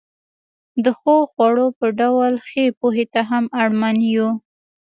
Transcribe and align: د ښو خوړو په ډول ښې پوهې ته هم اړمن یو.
د 0.83 0.85
ښو 0.99 1.15
خوړو 1.31 1.67
په 1.79 1.87
ډول 1.99 2.33
ښې 2.49 2.65
پوهې 2.79 3.05
ته 3.13 3.21
هم 3.29 3.45
اړمن 3.61 3.97
یو. 4.15 4.29